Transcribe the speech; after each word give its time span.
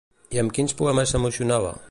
I 0.37 0.41
amb 0.43 0.55
quins 0.59 0.75
poemes 0.81 1.15
s'emocionava? 1.17 1.79